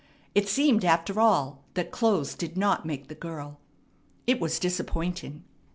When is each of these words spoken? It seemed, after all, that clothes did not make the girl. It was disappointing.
It 0.33 0.49
seemed, 0.49 0.83
after 0.83 1.19
all, 1.21 1.61
that 1.75 1.91
clothes 1.91 2.33
did 2.33 2.57
not 2.57 2.87
make 2.87 3.07
the 3.07 3.13
girl. 3.13 3.59
It 4.25 4.39
was 4.39 4.57
disappointing. 4.57 5.43